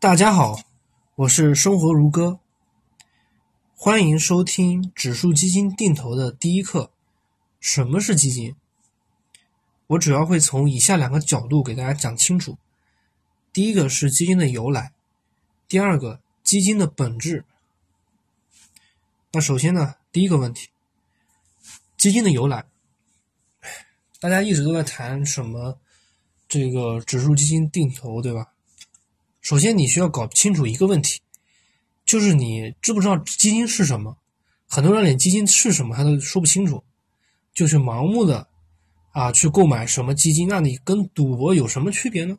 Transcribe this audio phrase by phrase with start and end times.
[0.00, 0.58] 大家好，
[1.14, 2.40] 我是生活如歌，
[3.76, 6.90] 欢迎收听指数基金定投的第一课。
[7.60, 8.56] 什么是基金？
[9.88, 12.56] 我主要会从以下两个角度给大家讲清楚。
[13.52, 14.94] 第一个是基金的由来，
[15.68, 17.44] 第二个基金的本质。
[19.32, 20.70] 那首先呢，第一个问题，
[21.98, 22.64] 基金的由来，
[24.18, 25.78] 大家一直都在谈什么
[26.48, 28.54] 这个指数基金定投，对吧？
[29.40, 31.20] 首先，你需要搞清楚一个问题，
[32.04, 34.16] 就是你知不知道基金是什么？
[34.68, 36.84] 很多人连基金是什么他都说不清楚，
[37.52, 38.46] 就是盲目的
[39.12, 42.38] 啊去购买什么基金，那你跟赌博有什么区别呢？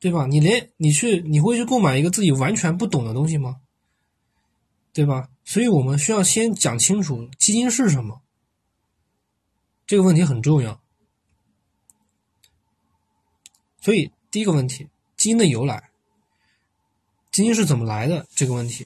[0.00, 0.26] 对吧？
[0.26, 3.60] 你连你去你会去购买一个自己完全不懂的东西吗？
[4.92, 5.28] 对吧？
[5.44, 8.22] 所以我们需要先讲清楚基金是什么，
[9.86, 10.80] 这个问题很重要。
[13.80, 15.87] 所以第一个问题，基金的由来。
[17.38, 18.84] 基金是怎么来的这个问题，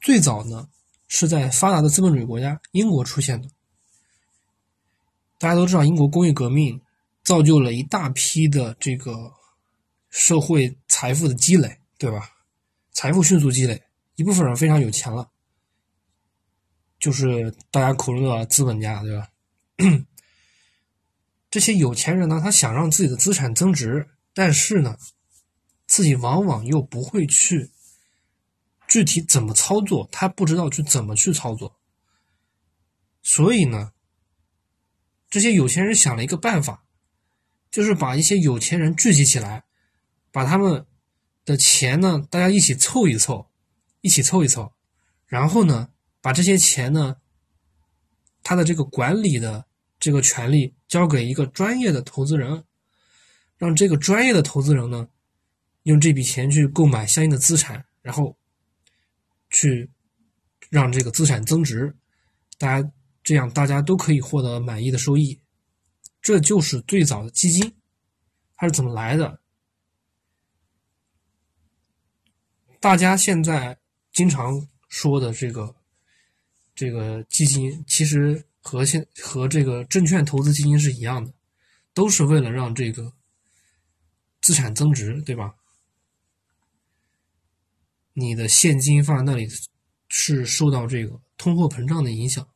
[0.00, 0.68] 最早呢
[1.08, 3.48] 是在发达的资本主义国家英国出现的。
[5.38, 6.80] 大家都知道，英国工业革命
[7.24, 9.32] 造就了一大批的这个
[10.08, 12.30] 社会财富的积累，对吧？
[12.92, 13.82] 财富迅速积累，
[14.14, 15.28] 一部分人非常有钱了，
[17.00, 19.28] 就是大家口中的资本家，对吧？
[21.50, 24.96] 这些有钱人呢，他想让自己的资产增值，但是呢。
[25.88, 27.70] 自己往往又不会去
[28.86, 31.80] 具体怎么操作，他不知道去怎么去操作，
[33.22, 33.92] 所以呢，
[35.30, 36.84] 这些有钱人想了一个办法，
[37.70, 39.64] 就是把一些有钱人聚集起来，
[40.30, 40.86] 把他们
[41.46, 43.50] 的钱呢，大家一起凑一凑，
[44.02, 44.74] 一起凑一凑，
[45.26, 45.88] 然后呢，
[46.20, 47.16] 把这些钱呢，
[48.42, 49.66] 他的这个管理的
[49.98, 52.64] 这个权利交给一个专业的投资人，
[53.56, 55.08] 让这个专业的投资人呢。
[55.88, 58.36] 用这笔钱去购买相应的资产，然后
[59.48, 59.90] 去
[60.68, 61.96] 让这个资产增值，
[62.58, 62.92] 大家
[63.22, 65.40] 这样大家都可以获得满意的收益，
[66.20, 67.74] 这就是最早的基金，
[68.54, 69.40] 它是怎么来的？
[72.80, 73.78] 大家现在
[74.12, 75.74] 经常说的这个
[76.74, 81.32] 这个基金，其实和现和这个证券投资基金是一样的，
[81.94, 83.10] 都是为了让这个
[84.42, 85.54] 资产增值，对吧？
[88.18, 89.48] 你的现金放在那里，
[90.08, 92.46] 是受到这个通货膨胀的影响，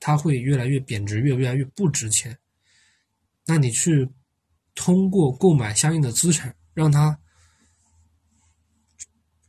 [0.00, 2.38] 它会越来越贬值，越越来越不值钱。
[3.44, 4.08] 那你去
[4.74, 7.18] 通过购买相应的资产，让它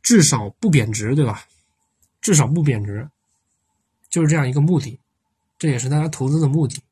[0.02, 1.46] 至少不贬值，对吧？
[2.20, 3.08] 至少不贬值，
[4.10, 5.00] 就是这样一个目的，
[5.58, 6.82] 这也是大家投资的目的。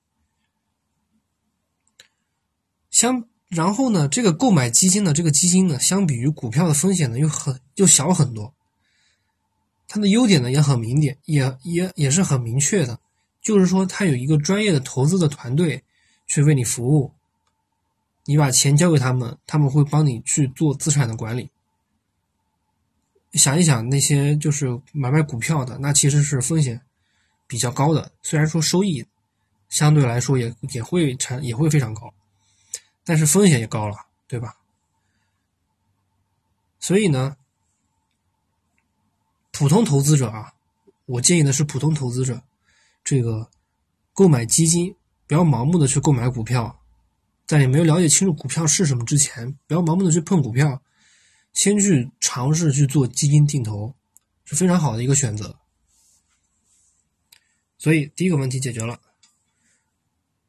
[2.91, 8.55] 相然后呢，这个购买基金的这个基金呢，相比于股票的风险呢，又很又小很多。
[9.95, 12.99] 它的优点呢也很明点，也也也是很明确的，
[13.43, 15.85] 就是说它有一个专业的投资的团队
[16.27, 17.13] 去为你服务，
[18.25, 21.51] 你把钱交给他们，他们会帮你去做资产的管理。
[23.35, 26.81] 想一想那些就是买卖股票的，那其实是风险
[27.47, 29.05] 比较高的，虽然说收益
[29.69, 32.15] 相对来说也也会产也会非常高，
[33.05, 34.57] 但是风险也高了，对吧？
[36.81, 37.37] 所以呢。
[39.53, 40.55] 普通投资者啊，
[41.05, 42.43] 我建议的是普通投资者，
[43.05, 43.51] 这个
[44.13, 44.97] 购买基金
[45.27, 46.81] 不要盲目的去购买股票，
[47.47, 50.83] 在你没有了解清楚股票是什么之前，不要盲目的去碰股票，
[51.53, 53.95] 先去尝试去做基金定投，
[54.45, 55.59] 是非常好的一个选择。
[57.77, 58.99] 所以第一个问题解决了，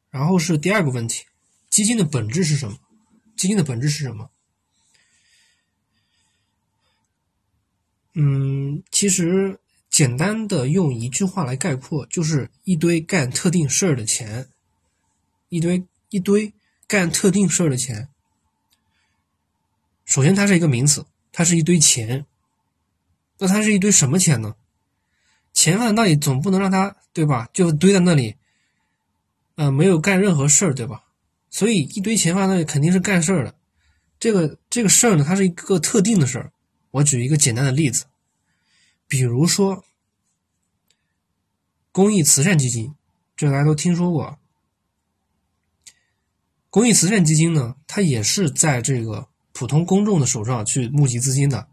[0.09, 1.25] 然后是第二个问题，
[1.69, 2.77] 基金的本质是什么？
[3.35, 4.29] 基金的本质是什么？
[8.13, 9.59] 嗯，其实
[9.89, 14.47] 简单的用一句话来概括，就是一堆干特定事儿的钱，
[15.49, 16.53] 一堆一堆
[16.87, 18.07] 干特定事儿的钱。
[20.05, 22.25] 首先，它是一个名词，它是一堆钱。
[23.39, 24.55] 那它是一堆什么钱呢？
[25.53, 27.49] 钱放那里，总不能让它对吧？
[27.51, 28.35] 就堆在那里，
[29.55, 31.03] 呃，没有干任何事儿，对吧？
[31.49, 33.55] 所以，一堆钱放那里，肯定是干事儿的。
[34.19, 36.51] 这个这个事儿呢，它是一个特定的事儿。
[36.91, 38.05] 我举一个简单的例子，
[39.13, 39.85] 比如说
[41.91, 42.95] 公益慈善基金，
[43.35, 44.39] 这大家都听说过。
[46.71, 51.67] 公益慈善基金呢，它也是在这个普通公众的手上去募集资金的，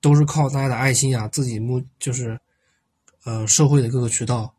[0.00, 2.40] 都是靠大家的爱心啊，自己募就是
[3.24, 4.54] 呃社会的各个渠道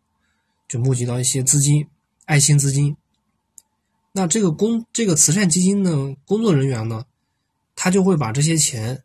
[0.67, 1.87] 就募集到一些资金，
[2.25, 2.95] 爱心资金。
[4.11, 7.03] 那这个公这个慈善基金呢，工作人员呢？
[7.75, 9.03] 他就会把这些钱，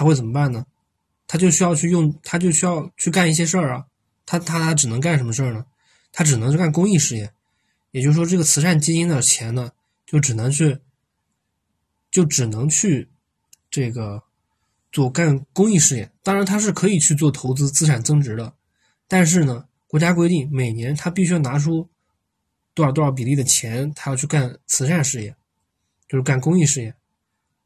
[0.00, 0.64] 他会怎么办呢？
[1.26, 3.84] 他就需要去用，他就需要去干一些事儿啊。
[4.24, 5.66] 他他他只能干什么事儿呢？
[6.10, 7.30] 他只能去干公益事业。
[7.90, 9.72] 也就是说，这个慈善基金的钱呢，
[10.06, 10.78] 就只能去，
[12.10, 13.10] 就只能去
[13.70, 14.22] 这个
[14.90, 16.10] 做干公益事业。
[16.22, 18.54] 当然，他是可以去做投资、资产增值的，
[19.06, 21.86] 但是呢，国家规定每年他必须要拿出
[22.72, 25.36] 多少多少比例的钱，他要去干慈善事业，
[26.08, 26.94] 就是干公益事业。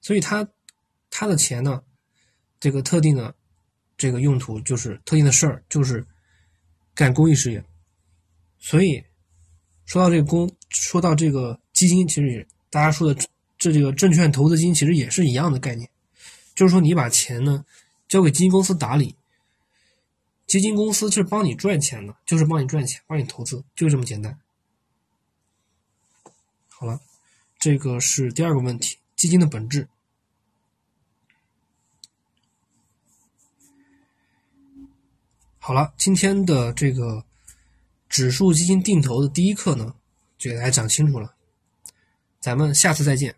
[0.00, 0.48] 所以，他
[1.08, 1.80] 他的钱呢，
[2.64, 3.34] 这个特定的
[3.96, 6.06] 这个用途就是特定的事儿，就是
[6.94, 7.62] 干公益事业。
[8.58, 9.04] 所以。
[9.86, 13.26] 说到这个公，说到这个基金，其实也大家说的
[13.58, 15.86] 这这个证券投资金，其实也是一样的概念，
[16.54, 17.62] 就是说你把钱呢
[18.08, 19.14] 交给基金公司打理，
[20.46, 24.38] 基金公司是帮你赚钱的，就是帮你赚钱，帮你投资，就这么简单。
[26.70, 26.98] 好了，
[27.58, 29.86] 这个是第二个问题，基金的本质。
[35.66, 37.24] 好了，今天的这个。
[38.06, 39.94] 指数基金定投的第一课呢，
[40.36, 41.34] 就给大家讲清楚了。
[42.38, 43.34] 咱们下次再见。